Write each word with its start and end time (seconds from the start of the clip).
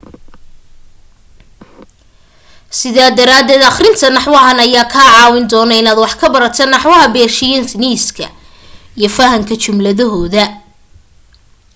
sidaa 2.77 3.11
daraaded 3.17 3.61
aqrinta 3.69 4.07
naxwahan 4.15 4.59
ayaa 4.65 4.91
kaa 4.93 5.09
caawin 5.15 5.49
doono 5.51 5.73
inaad 5.81 5.99
wax 6.03 6.13
ka 6.21 6.27
barato 6.33 6.63
naxwaha 6.67 7.05
beershiyaniska 7.13 8.25
iyo 8.97 9.09
fahanka 9.17 9.53
jumladahooda 9.63 10.43